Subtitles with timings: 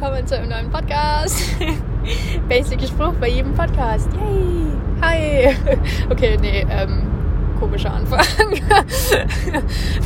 [0.00, 1.56] willkommen zu einem neuen Podcast.
[2.48, 4.08] Basic Spruch bei jedem Podcast.
[4.12, 4.70] Yay!
[5.02, 5.56] Hi!
[6.10, 7.02] Okay, nee, ähm,
[7.58, 8.20] komischer Anfang.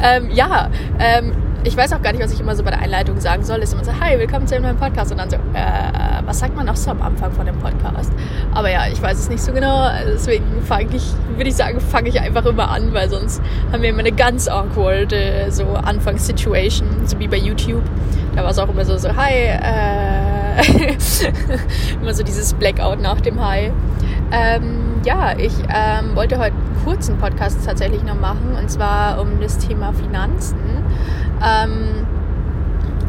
[0.02, 1.34] ähm, ja, ähm,
[1.64, 3.58] ich weiß auch gar nicht, was ich immer so bei der Einleitung sagen soll.
[3.58, 5.12] Ist immer so, hi, willkommen zu einem neuen Podcast.
[5.12, 8.12] Und dann so, äh, was sagt man noch so am Anfang von dem Podcast?
[8.52, 9.88] Aber ja, ich weiß es nicht so genau.
[10.06, 13.40] Deswegen fange ich, würde ich sagen, fange ich einfach immer an, weil sonst
[13.70, 15.14] haben wir immer eine ganz awkward
[15.50, 17.84] so Anfangssituation, so wie bei YouTube.
[18.34, 20.96] Da war es auch immer so, so, hi, äh,
[22.00, 23.70] immer so dieses Blackout nach dem Hi.
[24.32, 29.40] Ähm, ja, ich ähm, wollte heute einen kurzen Podcast tatsächlich noch machen und zwar um
[29.40, 30.56] das Thema Finanzen.
[31.44, 32.06] Ähm,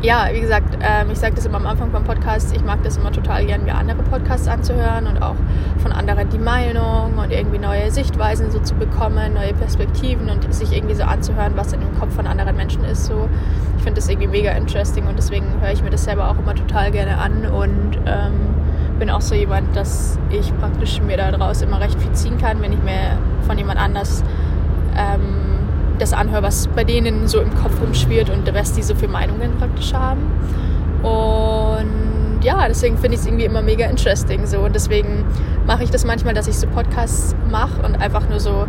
[0.04, 2.98] ja, wie gesagt, ähm, ich sage das immer am Anfang beim Podcast, ich mag das
[2.98, 5.36] immer total gern, mir andere Podcasts anzuhören und auch
[5.78, 10.76] von anderen die Meinung und irgendwie neue Sichtweisen so zu bekommen, neue Perspektiven und sich
[10.76, 13.05] irgendwie so anzuhören, was in dem Kopf von anderen Menschen ist.
[13.05, 13.30] So,
[13.77, 16.54] ich finde das irgendwie mega interesting und deswegen höre ich mir das selber auch immer
[16.54, 18.55] total gerne an und ähm,
[19.00, 22.74] bin auch so jemand, dass ich praktisch mir daraus immer recht viel ziehen kann, wenn
[22.74, 24.22] ich mir von jemand anders
[24.98, 25.52] ähm,
[25.99, 29.58] das anhöre, was bei denen so im Kopf rumschwirrt und was die so für Meinungen
[29.58, 30.22] praktisch haben.
[31.04, 34.60] Und ja, deswegen finde ich es irgendwie immer mega interesting so.
[34.60, 35.26] Und deswegen
[35.66, 38.66] mache ich das manchmal, dass ich so Podcasts mache und einfach nur so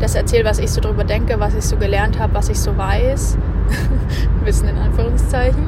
[0.00, 2.76] das erzähle, was ich so drüber denke, was ich so gelernt habe, was ich so
[2.76, 3.36] weiß.
[4.44, 5.66] Wissen in Anführungszeichen.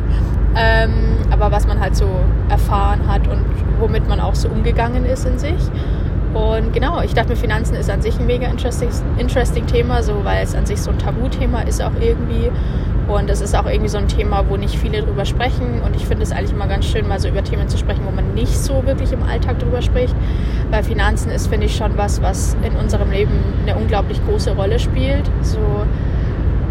[0.57, 2.09] Ähm, aber was man halt so
[2.49, 3.45] erfahren hat und
[3.79, 5.61] womit man auch so umgegangen ist in sich.
[6.35, 10.25] Und genau, ich dachte mir, Finanzen ist an sich ein mega interesting, interesting Thema, so
[10.25, 12.51] weil es an sich so ein Tabuthema ist auch irgendwie.
[13.09, 15.83] Und es ist auch irgendwie so ein Thema, wo nicht viele drüber sprechen.
[15.85, 18.13] Und ich finde es eigentlich immer ganz schön, mal so über Themen zu sprechen, wo
[18.13, 20.15] man nicht so wirklich im Alltag drüber spricht.
[20.71, 23.33] Weil Finanzen ist, finde ich, schon was, was in unserem Leben
[23.67, 25.29] eine unglaublich große Rolle spielt.
[25.43, 25.59] So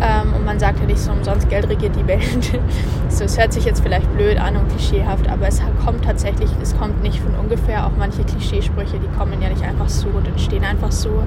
[0.01, 2.59] ähm, und man sagt ja nicht so umsonst, Geld regiert die Welt.
[3.09, 6.77] so, es hört sich jetzt vielleicht blöd an und klischeehaft, aber es kommt tatsächlich, es
[6.77, 7.85] kommt nicht von ungefähr.
[7.85, 11.23] Auch manche Klischeesprüche, die kommen ja nicht einfach so und entstehen einfach so.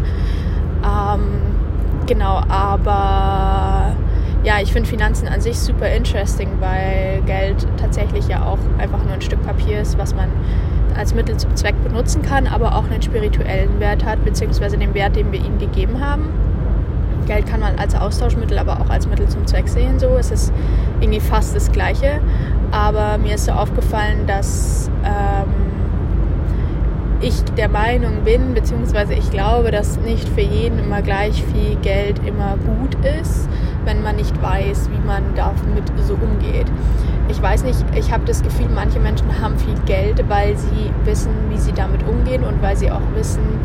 [0.85, 1.23] Ähm,
[2.07, 3.95] genau, aber
[4.45, 9.13] ja, ich finde Finanzen an sich super interesting, weil Geld tatsächlich ja auch einfach nur
[9.13, 10.29] ein Stück Papier ist, was man
[10.97, 15.17] als Mittel zum Zweck benutzen kann, aber auch einen spirituellen Wert hat, beziehungsweise den Wert,
[15.17, 16.29] den wir ihm gegeben haben.
[17.27, 19.99] Geld kann man als Austauschmittel, aber auch als Mittel zum Zweck sehen.
[19.99, 20.53] So es ist
[21.01, 22.21] irgendwie fast das Gleiche.
[22.71, 25.53] Aber mir ist so aufgefallen, dass ähm,
[27.23, 32.19] ich der Meinung bin, beziehungsweise ich glaube, dass nicht für jeden immer gleich viel Geld
[32.27, 33.49] immer gut ist,
[33.85, 36.67] wenn man nicht weiß, wie man damit so umgeht.
[37.29, 41.31] Ich weiß nicht, ich habe das Gefühl, manche Menschen haben viel Geld, weil sie wissen,
[41.51, 43.61] wie sie damit umgehen und weil sie auch wissen,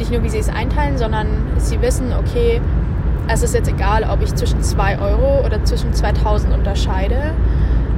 [0.00, 1.26] nicht nur, wie sie es einteilen, sondern
[1.58, 2.60] sie wissen, okay,
[3.28, 7.34] es ist jetzt egal, ob ich zwischen 2 Euro oder zwischen 2000 unterscheide.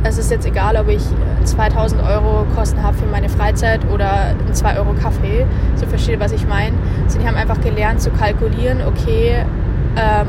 [0.02, 1.02] Es ist jetzt egal, ob ich
[1.44, 5.46] 2000 Euro Kosten habe für meine Freizeit oder einen 2 Euro Kaffee.
[5.76, 6.76] So verstehe, was ich meine.
[7.04, 9.46] Also die haben einfach gelernt zu kalkulieren, okay,
[9.96, 10.26] ähm,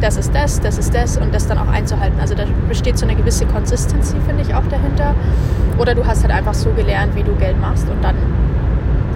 [0.00, 2.18] das ist das, das ist das und das dann auch einzuhalten.
[2.18, 5.14] Also da besteht so eine gewisse Consistency, finde ich, auch dahinter.
[5.78, 8.16] Oder du hast halt einfach so gelernt, wie du Geld machst und dann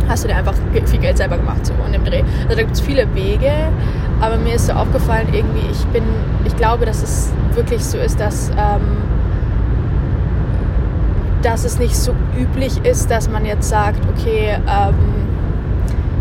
[0.09, 0.55] hast du dir einfach
[0.87, 2.23] viel Geld selber gemacht so in dem Dreh.
[2.45, 3.53] Also da gibt es viele Wege,
[4.21, 6.05] aber mir ist so aufgefallen irgendwie, ich bin,
[6.45, 9.05] ich glaube, dass es wirklich so ist, dass ähm,
[11.43, 14.95] dass es nicht so üblich ist, dass man jetzt sagt, okay, ähm,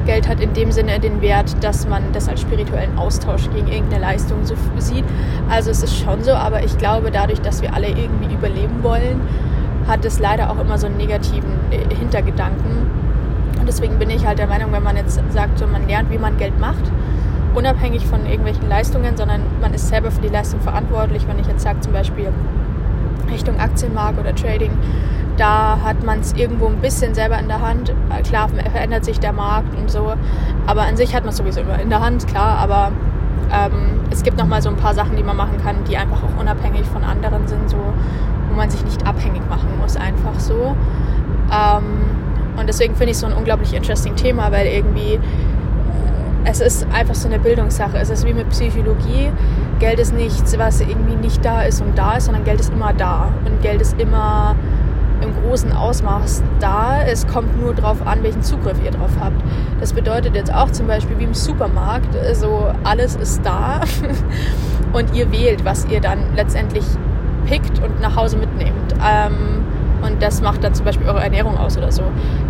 [0.05, 4.01] Geld hat in dem Sinne den Wert, dass man das als spirituellen Austausch gegen irgendeine
[4.01, 5.05] Leistung so sieht.
[5.49, 9.21] Also es ist schon so, aber ich glaube, dadurch, dass wir alle irgendwie überleben wollen,
[9.87, 12.89] hat es leider auch immer so einen negativen äh, Hintergedanken
[13.63, 16.17] und deswegen bin ich halt der Meinung, wenn man jetzt sagt, so man lernt, wie
[16.17, 16.83] man Geld macht,
[17.55, 21.25] unabhängig von irgendwelchen Leistungen, sondern man ist selber für die Leistung verantwortlich.
[21.29, 22.27] Wenn ich jetzt sage, zum Beispiel
[23.31, 24.71] Richtung Aktienmarkt oder Trading,
[25.37, 27.93] da hat man es irgendwo ein bisschen selber in der Hand.
[28.25, 30.11] Klar, verändert sich der Markt und so,
[30.67, 32.91] aber an sich hat man es sowieso immer in der Hand, klar, aber
[33.49, 36.37] ähm, es gibt nochmal so ein paar Sachen, die man machen kann, die einfach auch
[36.37, 37.77] unabhängig von anderen sind, so,
[38.49, 40.75] wo man sich nicht abhängig machen muss, einfach so.
[41.49, 42.23] Ähm,
[42.57, 45.19] und deswegen finde ich so ein unglaublich interesting Thema, weil irgendwie äh,
[46.45, 47.97] es ist einfach so eine Bildungssache.
[47.97, 49.31] Es ist wie mit Psychologie.
[49.79, 52.93] Geld ist nichts, was irgendwie nicht da ist und da ist, sondern Geld ist immer
[52.93, 53.31] da.
[53.45, 54.55] Und Geld ist immer
[55.21, 57.01] im großen Ausmaß da.
[57.01, 59.41] Es kommt nur darauf an, welchen Zugriff ihr drauf habt.
[59.79, 63.81] Das bedeutet jetzt auch zum Beispiel wie im Supermarkt, also alles ist da
[64.93, 66.85] und ihr wählt, was ihr dann letztendlich
[67.45, 68.93] pickt und nach Hause mitnehmt.
[69.05, 69.65] Ähm,
[70.03, 72.03] und das macht dann zum Beispiel eure Ernährung aus oder so.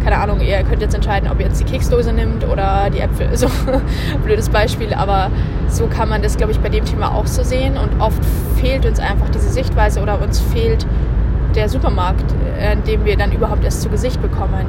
[0.03, 3.29] Keine Ahnung, ihr könnt jetzt entscheiden, ob ihr jetzt die Keksdose nimmt oder die Äpfel.
[3.43, 3.47] So
[4.23, 5.29] blödes Beispiel, aber
[5.67, 7.77] so kann man das, glaube ich, bei dem Thema auch so sehen.
[7.77, 8.23] Und oft
[8.55, 10.85] fehlt uns einfach diese Sichtweise oder uns fehlt
[11.55, 12.25] der Supermarkt,
[12.59, 14.65] äh, in dem wir dann überhaupt erst zu Gesicht bekommen.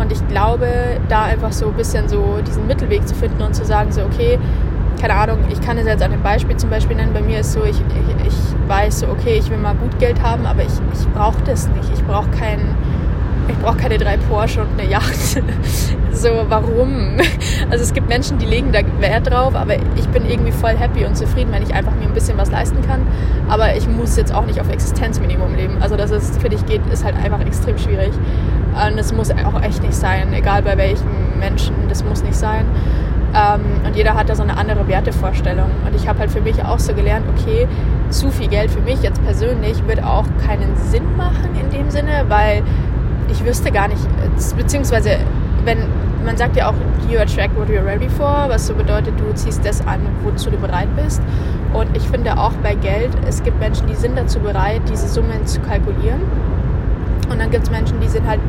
[0.00, 0.68] Und ich glaube,
[1.08, 4.38] da einfach so ein bisschen so diesen Mittelweg zu finden und zu sagen, so, okay,
[5.04, 7.52] keine Ahnung, ich kann es jetzt an dem Beispiel zum Beispiel nennen, bei mir ist
[7.52, 10.72] so, ich, ich, ich weiß so, okay, ich will mal gut Geld haben, aber ich,
[10.94, 11.90] ich brauche das nicht.
[11.92, 12.74] Ich brauche keinen
[13.46, 15.14] ich keine drei Porsche und eine Yacht.
[16.12, 17.18] so, warum?
[17.68, 21.04] Also es gibt Menschen, die legen da Wert drauf, aber ich bin irgendwie voll happy
[21.04, 23.06] und zufrieden, wenn ich einfach mir ein bisschen was leisten kann.
[23.46, 25.82] Aber ich muss jetzt auch nicht auf Existenzminimum leben.
[25.82, 28.12] Also dass es für dich geht, ist halt einfach extrem schwierig.
[28.88, 32.64] Und es muss auch echt nicht sein, egal bei welchen Menschen, das muss nicht sein.
[33.34, 35.70] Ähm, und jeder hat da so eine andere Wertevorstellung.
[35.84, 37.66] Und ich habe halt für mich auch so gelernt, okay,
[38.10, 42.24] zu viel Geld für mich jetzt persönlich wird auch keinen Sinn machen in dem Sinne,
[42.28, 42.62] weil
[43.28, 44.02] ich wüsste gar nicht,
[44.56, 45.18] beziehungsweise
[45.64, 45.78] wenn
[46.24, 46.74] man sagt ja auch,
[47.10, 50.56] you attract what you're ready for, was so bedeutet, du ziehst das an, wozu du
[50.56, 51.20] bereit bist.
[51.74, 55.46] Und ich finde auch bei Geld, es gibt Menschen, die sind dazu bereit, diese Summen
[55.46, 56.22] zu kalkulieren.
[57.30, 58.40] Und dann gibt es Menschen, die sind halt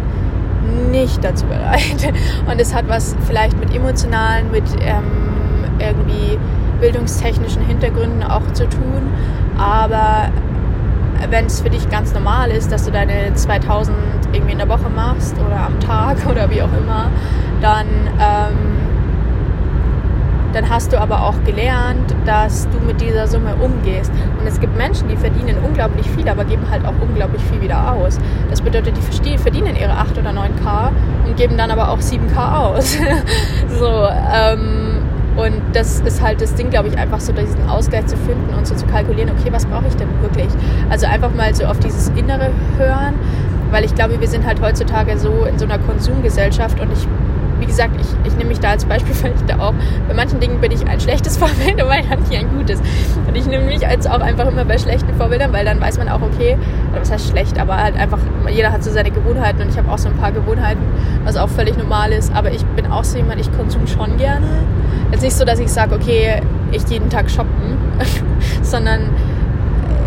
[0.92, 2.14] nicht dazu bereit.
[2.52, 5.04] Und es hat was vielleicht mit emotionalen, mit ähm,
[5.80, 6.38] irgendwie
[6.80, 9.10] bildungstechnischen Hintergründen auch zu tun.
[9.58, 10.30] Aber
[11.30, 13.96] wenn es für dich ganz normal ist, dass du deine 2000
[14.34, 17.10] irgendwie in der Woche machst oder am Tag oder wie auch immer,
[17.62, 17.86] dann,
[18.20, 18.85] ähm,
[20.56, 24.10] dann hast du aber auch gelernt, dass du mit dieser Summe umgehst.
[24.40, 27.92] Und es gibt Menschen, die verdienen unglaublich viel, aber geben halt auch unglaublich viel wieder
[27.92, 28.18] aus.
[28.50, 30.92] Das bedeutet, die verdienen ihre 8 oder 9k
[31.26, 32.98] und geben dann aber auch 7k aus.
[33.80, 35.04] so, ähm,
[35.36, 38.66] und das ist halt das Ding, glaube ich, einfach so diesen Ausgleich zu finden und
[38.66, 40.48] so zu kalkulieren, okay, was brauche ich denn wirklich?
[40.90, 43.16] Also einfach mal so auf dieses Innere hören,
[43.72, 47.06] weil ich glaube, wir sind halt heutzutage so in so einer Konsumgesellschaft und ich
[47.60, 49.74] wie gesagt, ich, ich nehme mich da als Beispiel, weil ich da auch,
[50.08, 52.80] bei manchen Dingen bin ich ein schlechtes Vorbild und bei manchen ein gutes.
[53.28, 56.10] Und ich nehme mich als auch einfach immer bei schlechten Vorbildern, weil dann weiß man
[56.10, 56.58] auch, okay,
[56.98, 58.20] was heißt schlecht, aber halt einfach,
[58.50, 60.82] jeder hat so seine Gewohnheiten und ich habe auch so ein paar Gewohnheiten,
[61.24, 64.48] was auch völlig normal ist, aber ich bin auch so jemand, ich konsume schon gerne
[65.12, 66.42] Jetzt nicht so, dass ich sage, okay,
[66.72, 67.78] ich jeden Tag shoppen,
[68.62, 69.10] sondern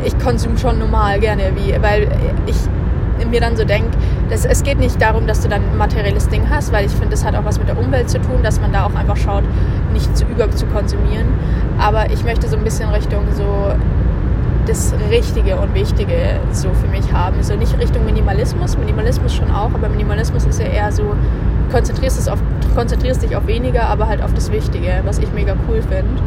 [0.04, 2.08] ich konsume schon normal gerne, wie, weil
[2.46, 3.90] ich mir dann so denke,
[4.30, 7.24] es geht nicht darum, dass du dann ein materielles Ding hast, weil ich finde, das
[7.24, 9.44] hat auch was mit der Umwelt zu tun, dass man da auch einfach schaut,
[9.92, 11.26] nicht zu über zu konsumieren.
[11.78, 13.72] Aber ich möchte so ein bisschen Richtung so
[14.66, 17.42] das Richtige und Wichtige so für mich haben.
[17.42, 21.14] So nicht Richtung Minimalismus, Minimalismus schon auch, aber Minimalismus ist ja eher so,
[21.70, 22.42] konzentrierst, auf,
[22.74, 26.22] konzentrierst dich auf weniger, aber halt auf das Wichtige, was ich mega cool finde.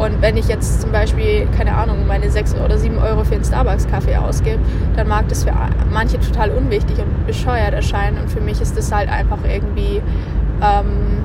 [0.00, 3.44] Und wenn ich jetzt zum Beispiel, keine Ahnung, meine 6 oder 7 Euro für einen
[3.44, 4.58] Starbucks-Kaffee ausgebe,
[4.96, 5.52] dann mag das für
[5.90, 8.16] manche total unwichtig und bescheuert erscheinen.
[8.16, 10.00] Und für mich ist das halt einfach irgendwie,
[10.62, 11.22] ähm,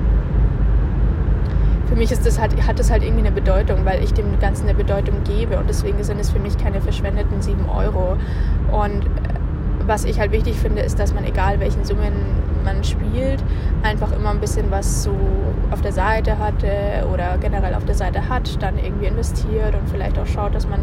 [1.88, 4.68] für mich ist das halt, hat das halt irgendwie eine Bedeutung, weil ich dem Ganzen
[4.68, 5.58] eine Bedeutung gebe.
[5.58, 8.18] Und deswegen sind es für mich keine verschwendeten 7 Euro.
[8.74, 9.06] Und
[9.88, 12.14] was ich halt wichtig finde, ist, dass man egal welchen Summen
[12.64, 13.44] man spielt,
[13.84, 15.16] einfach immer ein bisschen was so
[15.72, 20.18] auf der Seite hatte oder generell auf der Seite hat, dann irgendwie investiert und vielleicht
[20.18, 20.80] auch schaut, dass man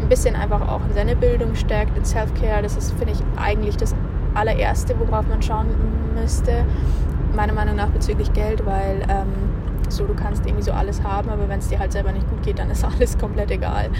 [0.00, 2.62] ein bisschen einfach auch in seine Bildung steckt, in Self-Care.
[2.62, 3.94] Das ist, finde ich, eigentlich das
[4.34, 5.66] allererste, worauf man schauen
[6.14, 6.64] müsste,
[7.34, 9.57] meiner Meinung nach bezüglich Geld, weil ähm,
[9.90, 12.42] so, du kannst irgendwie so alles haben, aber wenn es dir halt selber nicht gut
[12.42, 13.90] geht, dann ist alles komplett egal.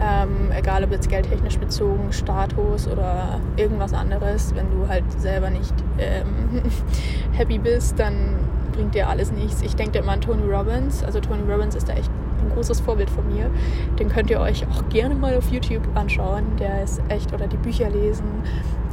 [0.00, 4.54] Ähm, egal ob jetzt geldtechnisch bezogen, Status oder irgendwas anderes.
[4.54, 6.62] Wenn du halt selber nicht ähm,
[7.32, 8.36] happy bist, dann
[8.72, 9.62] bringt dir alles nichts.
[9.62, 11.04] Ich denke immer an Tony Robbins.
[11.04, 12.10] Also Tony Robbins ist da echt
[12.42, 13.50] ein großes Vorbild von mir.
[13.98, 16.44] Den könnt ihr euch auch gerne mal auf YouTube anschauen.
[16.58, 18.24] Der ist echt, oder die Bücher lesen.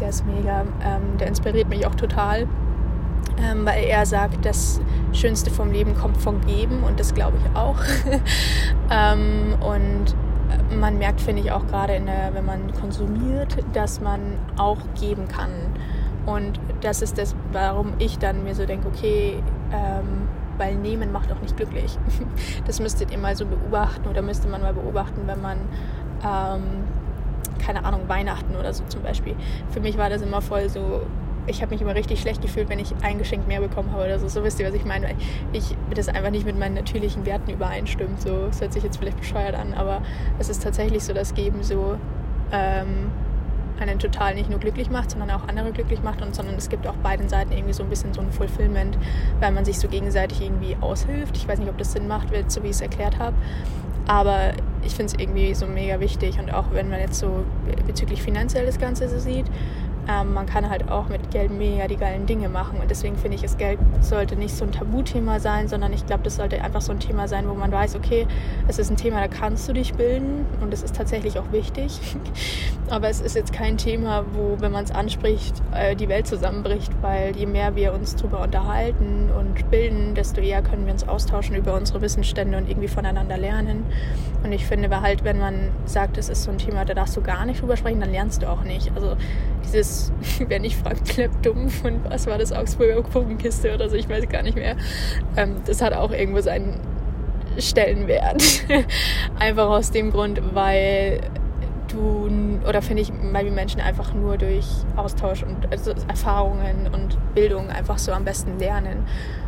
[0.01, 0.61] Der ist mega.
[0.83, 2.47] Ähm, der inspiriert mich auch total
[3.39, 4.81] ähm, weil er sagt, das
[5.13, 7.77] Schönste vom Leben kommt vom Geben und das glaube ich auch.
[8.91, 10.15] ähm, und
[10.79, 12.01] man merkt, finde ich, auch gerade,
[12.33, 14.19] wenn man konsumiert, dass man
[14.57, 15.51] auch geben kann.
[16.25, 19.41] Und das ist das, warum ich dann mir so denke, okay,
[19.71, 20.27] ähm,
[20.57, 21.97] weil nehmen macht auch nicht glücklich.
[22.65, 25.57] Das müsstet ihr mal so beobachten oder müsste man mal beobachten, wenn man,
[26.23, 26.63] ähm,
[27.59, 29.35] keine Ahnung, Weihnachten oder so zum Beispiel.
[29.69, 31.03] Für mich war das immer voll so,
[31.47, 34.19] ich habe mich immer richtig schlecht gefühlt, wenn ich ein Geschenk mehr bekommen habe oder
[34.19, 34.27] so.
[34.27, 35.15] So wisst ihr, was ich meine.
[35.53, 38.21] Ich das einfach nicht mit meinen natürlichen Werten übereinstimmt.
[38.21, 40.01] So, es hört sich jetzt vielleicht bescheuert an, aber
[40.39, 41.97] es ist tatsächlich so, dass Geben so
[42.51, 43.09] ähm,
[43.79, 46.87] einen total nicht nur glücklich macht, sondern auch andere glücklich macht und sondern es gibt
[46.87, 48.97] auch beiden Seiten irgendwie so ein bisschen so ein Fulfillment,
[49.39, 51.37] weil man sich so gegenseitig irgendwie aushilft.
[51.37, 53.35] Ich weiß nicht, ob das Sinn macht, so wie ich es erklärt habe.
[54.07, 57.43] Aber ich finde es irgendwie so mega wichtig und auch wenn man jetzt so
[57.85, 59.45] bezüglich finanziell das Ganze so sieht,
[60.09, 62.79] ähm, man kann halt auch mit Geld mega die geilen Dinge machen.
[62.79, 66.23] Und deswegen finde ich, das Geld sollte nicht so ein Tabuthema sein, sondern ich glaube,
[66.23, 68.27] das sollte einfach so ein Thema sein, wo man weiß, okay,
[68.67, 71.99] es ist ein Thema, da kannst du dich bilden und es ist tatsächlich auch wichtig.
[72.89, 76.91] Aber es ist jetzt kein Thema, wo, wenn man es anspricht, äh, die Welt zusammenbricht,
[77.01, 81.55] weil je mehr wir uns darüber unterhalten und bilden, desto eher können wir uns austauschen
[81.55, 83.83] über unsere Wissensstände und irgendwie voneinander lernen.
[84.43, 87.21] Und ich finde, halt, wenn man sagt, es ist so ein Thema, da darfst du
[87.21, 88.91] gar nicht drüber sprechen, dann lernst du auch nicht.
[88.95, 89.17] Also
[89.67, 90.11] dieses,
[90.47, 94.27] wer nicht fragt, klappt dumm von was war das, Augsburger Puppenkiste oder so, ich weiß
[94.29, 94.75] gar nicht mehr.
[95.35, 96.79] Ähm, das hat auch irgendwo seinen
[97.57, 98.43] Stellenwert.
[99.39, 101.21] einfach aus dem Grund, weil
[101.87, 102.29] du,
[102.67, 107.69] oder finde ich, weil wir Menschen einfach nur durch Austausch und also Erfahrungen und Bildung
[107.69, 109.05] einfach so am besten lernen.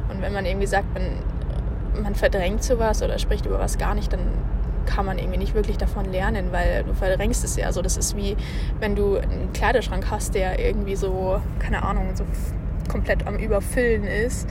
[0.09, 4.11] Und wenn man irgendwie sagt, man, man verdrängt sowas oder spricht über was gar nicht,
[4.11, 4.21] dann
[4.89, 7.71] kann man irgendwie nicht wirklich davon lernen, weil du verdrängst es ja.
[7.71, 8.35] So, das ist wie,
[8.79, 12.25] wenn du einen Kleiderschrank hast, der irgendwie so, keine Ahnung, so
[12.89, 14.49] komplett am Überfüllen ist.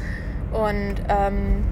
[0.53, 1.65] Und ähm,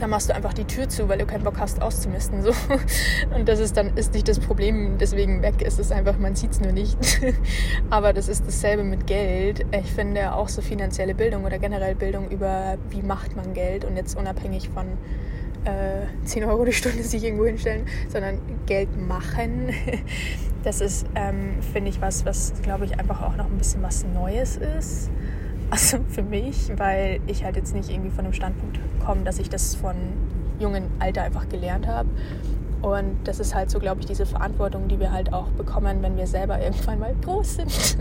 [0.00, 2.42] dann machst du einfach die Tür zu, weil du keinen Bock hast auszumisten.
[2.42, 2.50] So.
[3.34, 6.52] Und das ist dann ist nicht das Problem, deswegen weg ist es einfach, man sieht
[6.52, 6.98] es nur nicht.
[7.90, 9.64] Aber das ist dasselbe mit Geld.
[9.72, 13.96] Ich finde auch so finanzielle Bildung oder generell Bildung über, wie macht man Geld und
[13.96, 14.86] jetzt unabhängig von
[15.64, 19.70] äh, 10 Euro die Stunde sich irgendwo hinstellen, sondern Geld machen.
[20.62, 24.04] Das ist, ähm, finde ich, was, was glaube ich einfach auch noch ein bisschen was
[24.04, 25.10] Neues ist.
[25.70, 29.48] Also für mich, weil ich halt jetzt nicht irgendwie von dem Standpunkt komme, dass ich
[29.48, 29.94] das von
[30.58, 32.10] jungen Alter einfach gelernt habe.
[32.82, 36.16] Und das ist halt so, glaube ich, diese Verantwortung, die wir halt auch bekommen, wenn
[36.16, 37.96] wir selber irgendwann mal groß sind.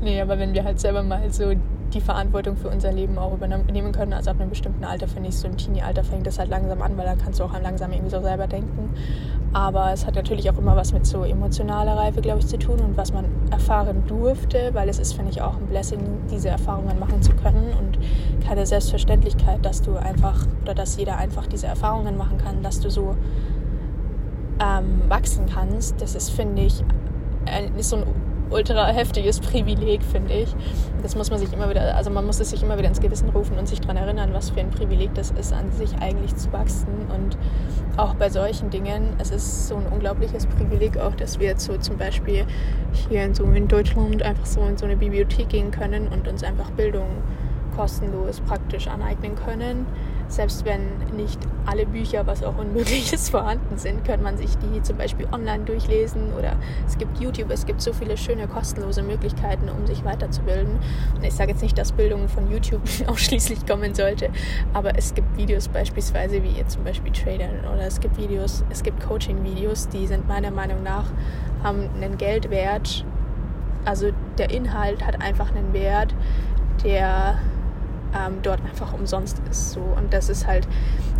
[0.02, 1.52] nee, aber wenn wir halt selber mal so
[1.94, 4.12] die Verantwortung für unser Leben auch übernehmen können.
[4.12, 6.96] Also ab einem bestimmten Alter, finde ich, so im Teenie-Alter fängt das halt langsam an,
[6.96, 8.90] weil da kannst du auch langsam irgendwie so selber denken.
[9.52, 12.80] Aber es hat natürlich auch immer was mit so emotionaler Reife, glaube ich, zu tun
[12.80, 16.98] und was man erfahren durfte, weil es ist, finde ich, auch ein Blessing, diese Erfahrungen
[16.98, 17.98] machen zu können und
[18.44, 22.90] keine Selbstverständlichkeit, dass du einfach oder dass jeder einfach diese Erfahrungen machen kann, dass du
[22.90, 23.16] so
[24.60, 26.00] ähm, wachsen kannst.
[26.00, 26.82] Das ist, finde ich,
[27.76, 28.04] ist so ein
[28.54, 30.54] ultra heftiges Privileg, finde ich.
[31.02, 33.28] Das muss man sich immer wieder, also man muss es sich immer wieder ins Gewissen
[33.30, 36.52] rufen und sich daran erinnern, was für ein Privileg das ist, an sich eigentlich zu
[36.52, 37.06] wachsen.
[37.14, 37.36] Und
[37.96, 41.76] auch bei solchen Dingen, es ist so ein unglaubliches Privileg auch, dass wir jetzt so
[41.76, 42.46] zum Beispiel
[43.08, 46.44] hier in, so in Deutschland einfach so in so eine Bibliothek gehen können und uns
[46.44, 47.08] einfach Bildung
[47.76, 49.86] kostenlos praktisch aneignen können
[50.28, 50.80] selbst wenn
[51.16, 55.26] nicht alle Bücher, was auch unmöglich ist, vorhanden sind, kann man sich die zum Beispiel
[55.32, 60.04] online durchlesen oder es gibt YouTube, es gibt so viele schöne kostenlose Möglichkeiten, um sich
[60.04, 60.78] weiterzubilden.
[61.14, 64.30] Und ich sage jetzt nicht, dass Bildung von YouTube ausschließlich kommen sollte,
[64.72, 68.82] aber es gibt Videos beispielsweise wie jetzt zum Beispiel Tradern oder es gibt Videos, es
[68.82, 71.06] gibt Coaching-Videos, die sind meiner Meinung nach
[71.64, 73.04] haben einen Geldwert.
[73.84, 76.14] Also der Inhalt hat einfach einen Wert,
[76.84, 77.38] der
[78.14, 79.72] ähm, dort einfach umsonst ist.
[79.72, 79.80] So.
[79.80, 80.66] Und das ist halt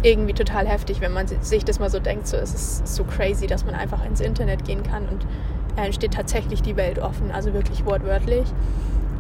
[0.03, 2.27] irgendwie total heftig, wenn man sich das mal so denkt.
[2.27, 5.27] So, es ist so crazy, dass man einfach ins Internet gehen kann und
[5.77, 8.47] äh, steht tatsächlich die Welt offen, also wirklich wortwörtlich.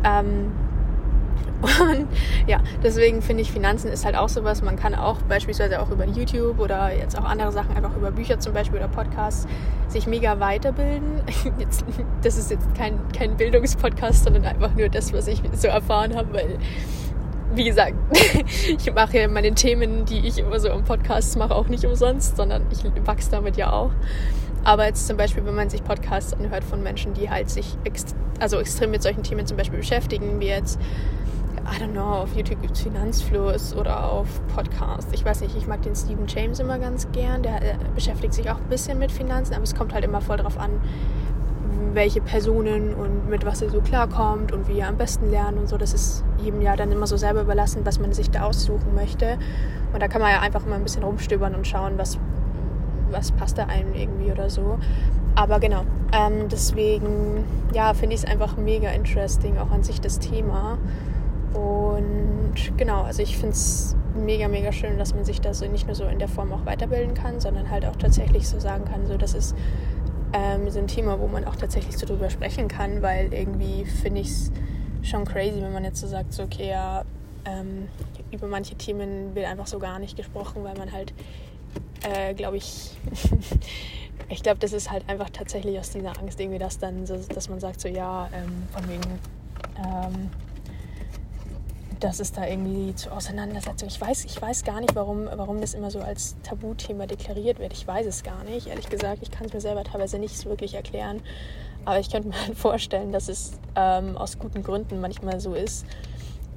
[0.04, 0.52] Ähm,
[1.80, 2.08] und
[2.46, 4.62] ja, deswegen finde ich, Finanzen ist halt auch sowas.
[4.62, 8.38] Man kann auch beispielsweise auch über YouTube oder jetzt auch andere Sachen, einfach über Bücher
[8.38, 9.46] zum Beispiel oder Podcasts,
[9.88, 11.22] sich mega weiterbilden.
[11.58, 11.84] Jetzt,
[12.22, 16.34] das ist jetzt kein, kein Bildungspodcast, sondern einfach nur das, was ich so erfahren habe,
[16.34, 16.58] weil
[17.54, 17.94] wie gesagt,
[18.78, 22.66] ich mache meine Themen, die ich immer so im Podcast mache, auch nicht umsonst, sondern
[22.70, 23.90] ich wachse damit ja auch.
[24.64, 28.16] Aber jetzt zum Beispiel, wenn man sich Podcasts anhört von Menschen, die halt sich ext
[28.40, 30.80] also extrem mit solchen Themen zum Beispiel beschäftigen, wie jetzt,
[31.64, 35.12] I don't know, auf YouTube gibt es Finanzfluss oder auf Podcasts.
[35.12, 37.42] Ich weiß nicht, ich mag den Stephen James immer ganz gern.
[37.42, 40.38] Der, der beschäftigt sich auch ein bisschen mit Finanzen, aber es kommt halt immer voll
[40.38, 40.80] drauf an,
[41.92, 45.68] welche Personen und mit was er so klarkommt und wie er am besten lernt und
[45.68, 45.76] so.
[45.76, 49.38] Das ist jedem Jahr dann immer so selber überlassen, was man sich da aussuchen möchte.
[49.92, 52.18] Und da kann man ja einfach immer ein bisschen rumstöbern und schauen, was,
[53.10, 54.78] was passt da einem irgendwie oder so.
[55.36, 60.18] Aber genau, ähm, deswegen, ja, finde ich es einfach mega interesting, auch an sich das
[60.18, 60.78] Thema.
[61.54, 65.86] Und genau, also ich finde es mega, mega schön, dass man sich da so nicht
[65.86, 69.06] nur so in der Form auch weiterbilden kann, sondern halt auch tatsächlich so sagen kann,
[69.06, 69.56] so das ist
[70.34, 74.20] ähm, so ein Thema, wo man auch tatsächlich so drüber sprechen kann, weil irgendwie finde
[74.20, 74.52] ich es
[75.02, 77.04] schon crazy, wenn man jetzt so sagt, so okay, ja,
[77.44, 77.88] ähm,
[78.32, 81.14] über manche Themen wird einfach so gar nicht gesprochen, weil man halt,
[82.02, 82.96] äh, glaube ich,
[84.28, 87.48] ich glaube, das ist halt einfach tatsächlich aus dieser Angst irgendwie, dass dann, so, dass
[87.48, 89.20] man sagt so, ja, ähm, von wegen,
[89.78, 90.30] ähm,
[92.00, 93.90] dass es da irgendwie zu Auseinandersetzungen.
[93.90, 97.72] Ich weiß, ich weiß gar nicht, warum, warum das immer so als Tabuthema deklariert wird.
[97.72, 98.66] Ich weiß es gar nicht.
[98.66, 101.22] Ehrlich gesagt, ich kann es mir selber teilweise nicht wirklich erklären.
[101.84, 105.86] Aber ich könnte mir halt vorstellen, dass es ähm, aus guten Gründen manchmal so ist.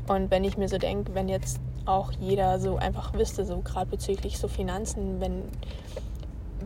[0.08, 3.89] Und wenn ich mir so denke, wenn jetzt auch jeder so einfach wüsste, so gerade
[3.89, 5.44] bezüglich so Finanzen, wenn,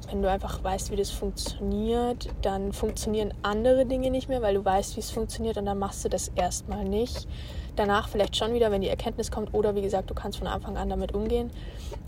[0.10, 4.66] wenn du einfach weißt, wie das funktioniert, dann funktionieren andere Dinge nicht mehr, weil du
[4.66, 7.28] weißt, wie es funktioniert und dann machst du das erstmal nicht.
[7.75, 10.78] Danach vielleicht schon wieder, wenn die Erkenntnis kommt oder wie gesagt, du kannst von Anfang
[10.78, 11.51] an damit umgehen,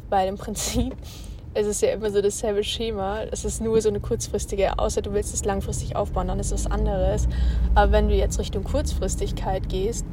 [0.10, 0.96] weil im Prinzip
[1.54, 3.22] ist es ja immer so dasselbe Schema.
[3.32, 6.66] Es ist nur so eine kurzfristige, außer du willst es langfristig aufbauen, dann ist es
[6.66, 7.28] was anderes.
[7.76, 10.06] Aber wenn du jetzt Richtung Kurzfristigkeit gehst,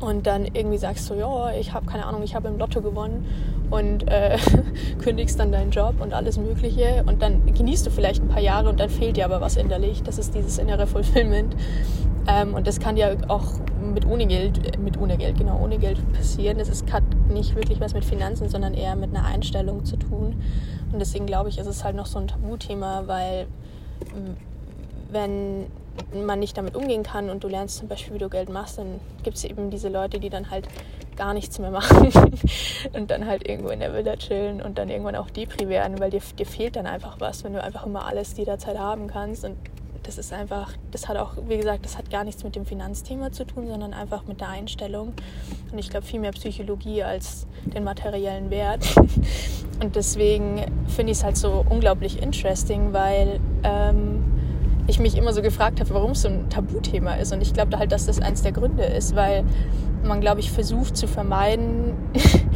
[0.00, 3.26] und dann irgendwie sagst du, ja, ich habe keine Ahnung, ich habe im Lotto gewonnen
[3.70, 4.38] und äh,
[5.02, 8.70] kündigst dann deinen Job und alles Mögliche und dann genießt du vielleicht ein paar Jahre
[8.70, 10.02] und dann fehlt dir aber was innerlich.
[10.02, 11.54] Das ist dieses innere Fulfillment.
[12.30, 13.44] Ähm, und das kann dir auch
[13.94, 16.58] mit ohne Geld, mit ohne Geld, genau, ohne Geld passieren.
[16.58, 20.40] Das ist, hat nicht wirklich was mit Finanzen, sondern eher mit einer Einstellung zu tun.
[20.92, 23.46] Und deswegen glaube ich, ist es halt noch so ein Tabuthema, weil
[25.10, 25.66] wenn
[26.14, 29.00] man nicht damit umgehen kann und du lernst zum Beispiel, wie du Geld machst, dann
[29.22, 30.68] gibt es eben diese Leute, die dann halt
[31.16, 32.12] gar nichts mehr machen
[32.94, 36.10] und dann halt irgendwo in der Villa chillen und dann irgendwann auch Depri werden, weil
[36.10, 39.56] dir, dir fehlt dann einfach was, wenn du einfach immer alles jederzeit haben kannst und
[40.10, 43.30] das ist einfach, das hat auch, wie gesagt, das hat gar nichts mit dem Finanzthema
[43.30, 45.12] zu tun, sondern einfach mit der Einstellung.
[45.70, 48.96] Und ich glaube, viel mehr Psychologie als den materiellen Wert.
[49.80, 54.24] Und deswegen finde ich es halt so unglaublich interesting, weil ähm,
[54.88, 57.32] ich mich immer so gefragt habe, warum es so ein Tabuthema ist.
[57.32, 59.44] Und ich glaube halt, dass das eins der Gründe ist, weil
[60.02, 61.94] man, glaube ich, versucht zu vermeiden,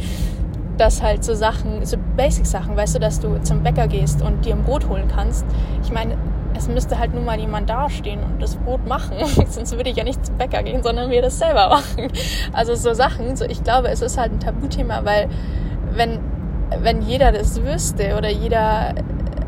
[0.77, 4.55] dass halt so Sachen, so Basic-Sachen, weißt du, dass du zum Bäcker gehst und dir
[4.55, 5.45] ein Brot holen kannst.
[5.81, 6.17] Ich meine,
[6.55, 9.17] es müsste halt nur mal jemand dastehen und das Brot machen.
[9.49, 12.11] Sonst würde ich ja nicht zum Bäcker gehen, sondern mir das selber machen.
[12.53, 15.29] Also so Sachen, so ich glaube, es ist halt ein Tabuthema, weil
[15.93, 16.19] wenn,
[16.79, 18.95] wenn jeder das wüsste oder jeder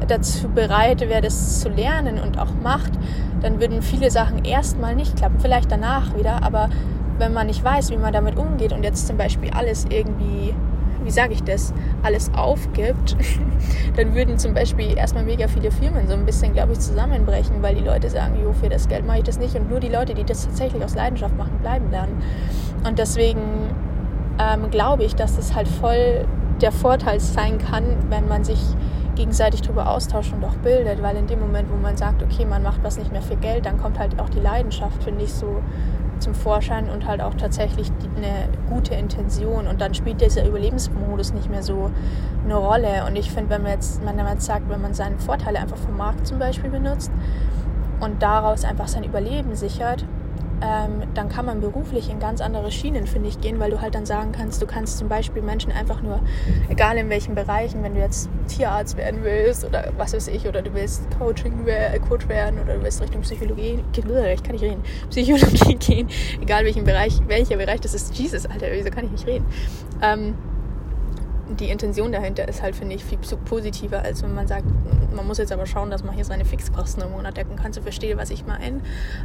[0.07, 2.91] dazu bereit wäre, das zu lernen und auch macht,
[3.41, 6.69] dann würden viele Sachen erstmal nicht klappen, vielleicht danach wieder, aber
[7.17, 10.53] wenn man nicht weiß, wie man damit umgeht und jetzt zum Beispiel alles irgendwie,
[11.07, 11.73] wie sage ich das,
[12.03, 13.15] alles aufgibt,
[13.95, 17.75] dann würden zum Beispiel erstmal mega viele Firmen so ein bisschen, glaube ich, zusammenbrechen, weil
[17.75, 20.13] die Leute sagen, jo, für das Geld mache ich das nicht und nur die Leute,
[20.13, 22.09] die das tatsächlich aus Leidenschaft machen, bleiben dann.
[22.85, 23.39] Und deswegen
[24.37, 26.25] ähm, glaube ich, dass das halt voll
[26.61, 28.59] der Vorteil sein kann, wenn man sich
[29.15, 32.63] gegenseitig darüber austauscht und auch bildet, weil in dem Moment, wo man sagt, okay, man
[32.63, 35.61] macht was nicht mehr für Geld, dann kommt halt auch die Leidenschaft, finde ich, so
[36.19, 39.67] zum Vorschein und halt auch tatsächlich eine gute Intention.
[39.67, 41.91] Und dann spielt dieser Überlebensmodus nicht mehr so
[42.43, 43.05] eine Rolle.
[43.05, 45.97] Und ich finde, wenn man jetzt, man jetzt sagt, wenn man seine Vorteile einfach vom
[45.97, 47.11] Markt zum Beispiel benutzt
[47.99, 50.05] und daraus einfach sein Überleben sichert,
[50.61, 53.95] ähm, dann kann man beruflich in ganz andere Schienen, finde ich, gehen, weil du halt
[53.95, 56.19] dann sagen kannst, du kannst zum Beispiel Menschen einfach nur,
[56.69, 60.61] egal in welchen Bereichen, wenn du jetzt Tierarzt werden willst oder was weiß ich, oder
[60.61, 61.65] du willst Coaching,
[62.07, 66.07] Coach werden oder du willst Richtung Psychologie, ich kann nicht reden, Psychologie gehen,
[66.41, 69.45] egal welchen Bereich, welcher Bereich das ist, Jesus, Alter, wieso kann ich nicht reden?
[70.01, 70.35] Ähm,
[71.59, 74.65] die Intention dahinter ist halt, finde ich, viel positiver, als wenn man sagt,
[75.15, 77.73] man muss jetzt aber schauen, dass man hier seine Fixkosten im Monat decken kann.
[77.73, 78.81] So verstehe, was ich meine.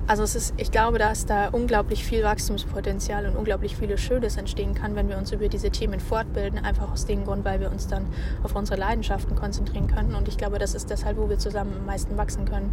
[0.06, 4.74] Also es ist, ich glaube, dass da unglaublich viel Wachstumspotenzial und unglaublich vieles Schönes entstehen
[4.74, 7.88] kann, wenn wir uns über diese Themen fortbilden, einfach aus dem Grund, weil wir uns
[7.88, 8.06] dann
[8.42, 10.14] auf unsere Leidenschaften konzentrieren können.
[10.14, 12.72] Und ich glaube, das ist deshalb, wo wir zusammen am meisten wachsen können.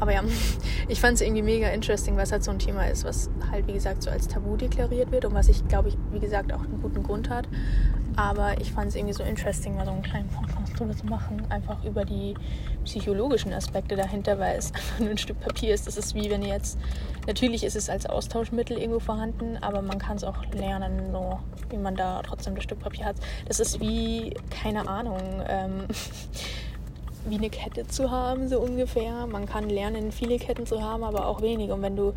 [0.00, 0.22] Aber ja,
[0.88, 3.72] ich fand es irgendwie mega interesting, was halt so ein Thema ist, was halt, wie
[3.72, 6.80] gesagt, so als Tabu deklariert wird und was ich, glaube ich, wie gesagt, auch einen
[6.82, 7.46] guten Grund hat.
[8.16, 11.42] Aber ich fand es irgendwie so interesting, mal so einen kleinen Podcast drüber zu machen.
[11.48, 12.34] Einfach über die
[12.84, 15.86] psychologischen Aspekte dahinter, weil es einfach nur ein Stück Papier ist.
[15.86, 16.78] Das ist wie wenn ihr jetzt,
[17.26, 21.38] natürlich ist es als Austauschmittel irgendwo vorhanden, aber man kann es auch lernen, so,
[21.70, 23.16] wie man da trotzdem das Stück Papier hat.
[23.46, 25.84] Das ist wie, keine Ahnung, ähm,
[27.26, 29.26] wie eine Kette zu haben, so ungefähr.
[29.26, 31.74] Man kann lernen, viele Ketten zu haben, aber auch wenige.
[31.74, 32.12] Und wenn du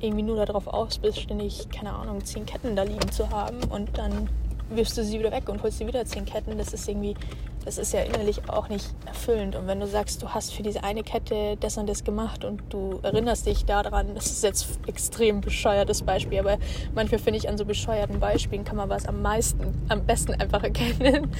[0.00, 3.96] irgendwie nur darauf aus bist, ständig, keine Ahnung, zehn Ketten da liegen zu haben und
[3.96, 4.28] dann
[4.70, 6.56] wirfst du sie wieder weg und holst dir wieder zehn Ketten.
[6.56, 7.14] Das ist irgendwie,
[7.64, 9.56] das ist ja innerlich auch nicht erfüllend.
[9.56, 12.62] Und wenn du sagst, du hast für diese eine Kette das und das gemacht und
[12.70, 16.58] du erinnerst dich daran, das ist jetzt extrem bescheuertes Beispiel, aber
[16.94, 20.62] manchmal finde ich an so bescheuerten Beispielen kann man was am meisten, am besten einfach
[20.62, 21.30] erkennen.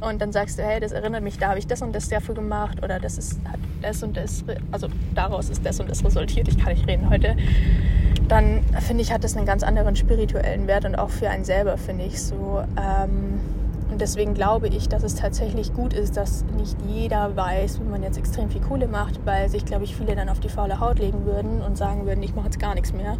[0.00, 2.34] Und dann sagst du, hey, das erinnert mich, da habe ich das und das dafür
[2.34, 6.48] gemacht oder das ist hat das und das, also daraus ist das und das resultiert.
[6.48, 7.36] Ich kann nicht reden heute
[8.32, 11.76] dann finde ich, hat das einen ganz anderen spirituellen Wert und auch für einen selber,
[11.76, 12.64] finde ich so.
[12.80, 13.38] Ähm,
[13.90, 18.02] und deswegen glaube ich, dass es tatsächlich gut ist, dass nicht jeder weiß, wie man
[18.02, 20.98] jetzt extrem viel Kohle macht, weil sich, glaube ich, viele dann auf die faule Haut
[20.98, 23.18] legen würden und sagen würden, ich mache jetzt gar nichts mehr.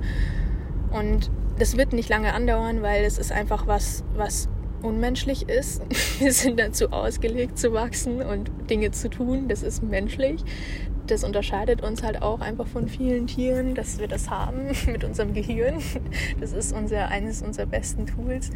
[0.99, 4.49] Und das wird nicht lange andauern, weil es ist einfach was, was
[4.81, 5.83] unmenschlich ist.
[6.21, 9.47] Wir sind dazu ausgelegt zu wachsen und Dinge zu tun.
[9.49, 10.43] Das ist menschlich.
[11.07, 15.35] Das unterscheidet uns halt auch einfach von vielen Tieren, dass wir das haben mit unserem
[15.35, 15.83] Gehirn.
[16.41, 18.51] Das ist unser, eines unserer besten Tools.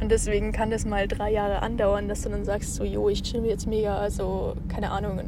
[0.00, 3.22] Und deswegen kann das mal drei Jahre andauern, dass du dann sagst, so, jo, ich
[3.22, 5.20] chill jetzt mega, also keine Ahnung,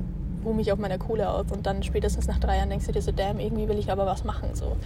[0.44, 1.46] ruhe mich auf meiner Kohle aus.
[1.52, 4.06] Und dann spätestens nach drei Jahren denkst du dir so, damn, irgendwie will ich aber
[4.06, 4.50] was machen.
[4.54, 4.76] So.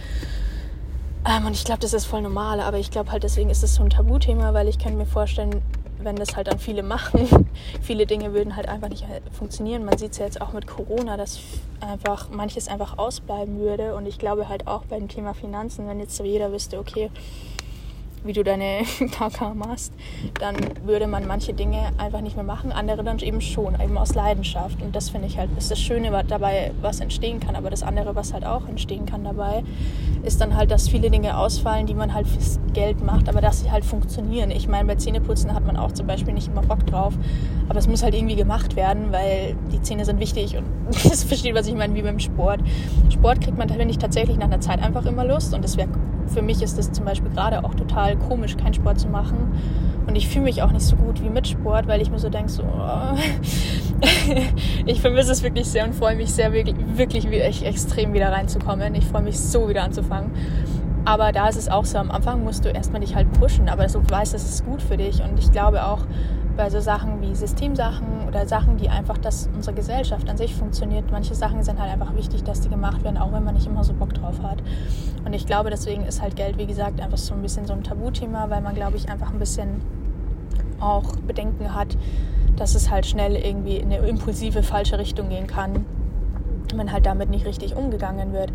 [1.25, 3.75] Ähm, und ich glaube, das ist voll normal, aber ich glaube halt, deswegen ist es
[3.75, 5.61] so ein Tabuthema, weil ich kann mir vorstellen,
[5.99, 7.49] wenn das halt dann viele machen,
[7.81, 9.85] viele Dinge würden halt einfach nicht funktionieren.
[9.85, 11.39] Man sieht es ja jetzt auch mit Corona, dass
[11.79, 13.95] einfach manches einfach ausbleiben würde.
[13.95, 17.09] Und ich glaube halt auch beim Thema Finanzen, wenn jetzt so jeder wüsste, okay,
[18.27, 19.93] wie du deine KK machst,
[20.39, 24.13] dann würde man manche Dinge einfach nicht mehr machen, andere dann eben schon, eben aus
[24.13, 24.81] Leidenschaft.
[24.81, 27.55] Und das finde ich halt, ist das Schöne dabei, was entstehen kann.
[27.55, 29.63] Aber das andere, was halt auch entstehen kann dabei,
[30.23, 33.61] ist dann halt, dass viele Dinge ausfallen, die man halt fürs Geld macht, aber dass
[33.61, 34.51] sie halt funktionieren.
[34.51, 37.13] Ich meine, bei Zähneputzen hat man auch zum Beispiel nicht immer Bock drauf,
[37.69, 40.65] aber es muss halt irgendwie gemacht werden, weil die Zähne sind wichtig und
[41.09, 42.59] das versteht, was ich meine, wie beim Sport.
[43.09, 45.89] Sport kriegt man tatsächlich nach einer Zeit einfach immer Lust und das wäre
[46.27, 49.53] für mich ist es zum Beispiel gerade auch total komisch, keinen Sport zu machen.
[50.05, 52.29] Und ich fühle mich auch nicht so gut wie mit Sport, weil ich mir so
[52.29, 53.17] denke, so, oh.
[54.85, 58.95] ich vermisse es wirklich sehr und freue mich sehr, wirklich, wirklich extrem wieder reinzukommen.
[58.95, 60.31] Ich freue mich so wieder anzufangen.
[61.03, 63.85] Aber da ist es auch so, am Anfang musst du erstmal dich halt pushen, aber
[63.87, 65.21] du weißt, das ist gut für dich.
[65.21, 65.99] Und ich glaube auch,
[66.57, 71.11] bei so Sachen wie Systemsachen oder Sachen, die einfach, dass unsere Gesellschaft an sich funktioniert.
[71.11, 73.83] Manche Sachen sind halt einfach wichtig, dass die gemacht werden, auch wenn man nicht immer
[73.83, 74.61] so Bock drauf hat.
[75.23, 77.83] Und ich glaube, deswegen ist halt Geld, wie gesagt, einfach so ein bisschen so ein
[77.83, 79.81] Tabuthema, weil man, glaube ich, einfach ein bisschen
[80.79, 81.95] auch Bedenken hat,
[82.55, 85.85] dass es halt schnell irgendwie in eine impulsive falsche Richtung gehen kann,
[86.75, 88.51] wenn halt damit nicht richtig umgegangen wird.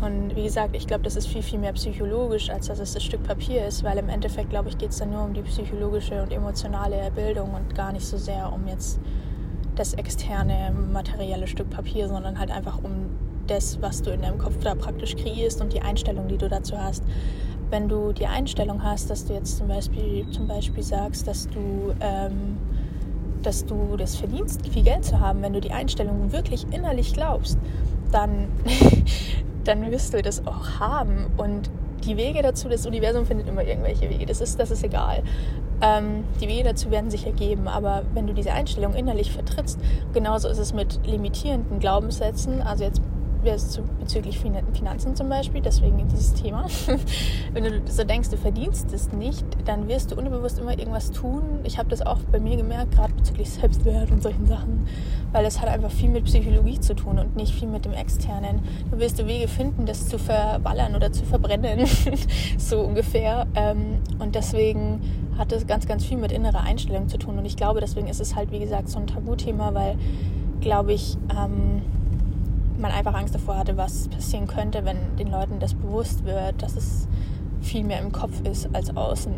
[0.00, 3.02] Und wie gesagt, ich glaube, das ist viel, viel mehr psychologisch, als dass es das
[3.02, 6.22] Stück Papier ist, weil im Endeffekt, glaube ich, geht es dann nur um die psychologische
[6.22, 9.00] und emotionale Bildung und gar nicht so sehr um jetzt
[9.76, 13.10] das externe materielle Stück Papier, sondern halt einfach um
[13.46, 16.78] das, was du in deinem Kopf da praktisch kreierst und die Einstellung, die du dazu
[16.78, 17.02] hast.
[17.70, 21.94] Wenn du die Einstellung hast, dass du jetzt zum Beispiel, zum Beispiel sagst, dass du,
[22.00, 22.58] ähm,
[23.42, 27.58] dass du das verdienst, viel Geld zu haben, wenn du die Einstellung wirklich innerlich glaubst,
[28.14, 28.48] dann
[29.64, 31.26] dann wirst du das auch haben.
[31.36, 31.70] Und
[32.04, 34.26] die Wege dazu, das Universum findet immer irgendwelche Wege.
[34.26, 35.22] Das ist, das ist egal.
[35.80, 37.66] Ähm, die Wege dazu werden sich ergeben.
[37.66, 39.78] Aber wenn du diese Einstellung innerlich vertrittst,
[40.12, 42.60] genauso ist es mit limitierenden Glaubenssätzen.
[42.62, 43.00] Also jetzt
[43.44, 46.66] bezüglich Finanzen zum Beispiel, deswegen dieses Thema.
[47.52, 51.42] Wenn du so denkst, du verdienst es nicht, dann wirst du unbewusst immer irgendwas tun.
[51.64, 54.86] Ich habe das auch bei mir gemerkt, gerade bezüglich Selbstwert und solchen Sachen,
[55.32, 58.60] weil es hat einfach viel mit Psychologie zu tun und nicht viel mit dem Externen.
[58.90, 61.86] Du wirst Wege finden, das zu verballern oder zu verbrennen,
[62.58, 63.46] so ungefähr.
[63.54, 65.00] Ähm, und deswegen
[65.38, 67.38] hat das ganz, ganz viel mit innerer Einstellung zu tun.
[67.38, 69.96] Und ich glaube, deswegen ist es halt, wie gesagt, so ein Tabuthema, weil,
[70.60, 71.82] glaube ich, ähm,
[72.78, 76.76] man einfach Angst davor hatte, was passieren könnte, wenn den Leuten das bewusst wird, dass
[76.76, 77.08] es
[77.64, 79.32] viel mehr im Kopf ist als außen.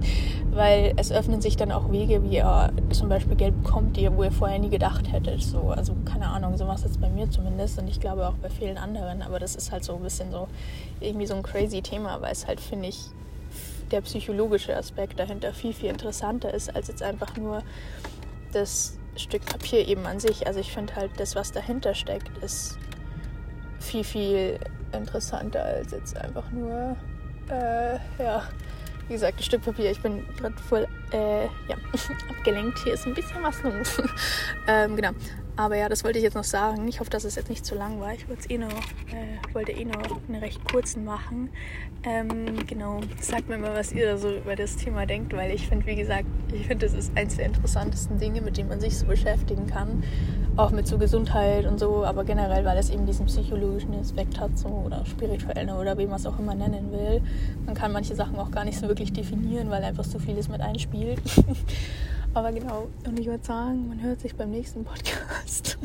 [0.52, 4.22] Weil es öffnen sich dann auch Wege, wie ihr zum Beispiel Geld bekommt, die, wo
[4.22, 5.42] ihr vorher nie gedacht hättet.
[5.42, 8.50] So, also keine Ahnung, so was jetzt bei mir zumindest und ich glaube auch bei
[8.50, 9.22] vielen anderen.
[9.22, 10.48] Aber das ist halt so ein bisschen so
[11.00, 13.00] irgendwie so ein crazy Thema, weil es halt, finde ich,
[13.90, 17.62] der psychologische Aspekt dahinter viel, viel interessanter ist, als jetzt einfach nur
[18.52, 20.46] das Stück Papier eben an sich.
[20.46, 22.78] Also ich finde halt, das, was dahinter steckt, ist
[23.78, 24.58] viel, viel
[24.92, 26.96] interessanter als jetzt einfach nur,
[27.48, 28.48] äh, ja,
[29.08, 29.90] wie gesagt, ein Stück Papier.
[29.90, 31.76] Ich bin gerade voll, äh, ja,
[32.30, 32.78] abgelenkt.
[32.84, 34.00] Hier ist ein bisschen was los.
[34.66, 35.10] ähm, genau.
[35.54, 36.88] Aber ja, das wollte ich jetzt noch sagen.
[36.88, 38.14] Ich hoffe, dass es jetzt nicht zu lang war.
[38.14, 41.50] Ich wollte eh noch, äh, wollte eh noch einen recht kurzen machen.
[42.04, 45.86] Ähm, genau, sagt mir mal, was ihr so über das Thema denkt, weil ich finde,
[45.86, 49.06] wie gesagt, ich finde, das ist eins der interessantesten Dinge, mit denen man sich so
[49.06, 50.02] beschäftigen kann.
[50.56, 54.58] Auch mit so Gesundheit und so, aber generell, weil es eben diesen psychologischen Aspekt hat,
[54.58, 57.22] so oder spirituellen oder wie man es auch immer nennen will.
[57.66, 60.60] Man kann manche Sachen auch gar nicht so wirklich definieren, weil einfach so vieles mit
[60.60, 61.20] einspielt.
[62.34, 65.78] Aber genau, und ich würde sagen, man hört sich beim nächsten Podcast.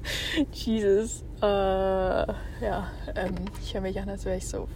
[0.52, 1.22] Jesus.
[1.42, 4.66] Äh, ja, ähm, ich höre mich an, als wäre ich so,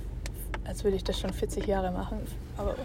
[0.65, 2.19] als würde ich das schon 40 Jahre machen.
[2.59, 2.77] Aber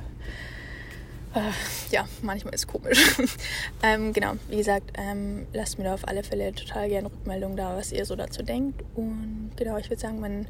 [1.36, 1.52] äh,
[1.92, 3.18] ja, manchmal ist es komisch.
[3.84, 7.76] ähm, genau, wie gesagt, ähm, lasst mir da auf alle Fälle total gerne Rückmeldung da,
[7.76, 8.84] was ihr so dazu denkt.
[8.96, 10.48] Und genau, ich würde sagen, man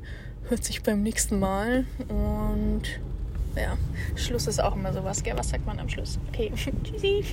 [0.48, 1.86] hört sich beim nächsten Mal.
[2.08, 2.84] Und
[3.56, 3.78] ja,
[4.16, 5.38] Schluss ist auch immer sowas, gell?
[5.38, 6.18] Was sagt man am Schluss?
[6.30, 6.52] Okay,
[6.84, 7.26] tschüssi.